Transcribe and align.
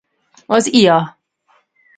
Az 0.45 0.67
Ia. 0.73 1.21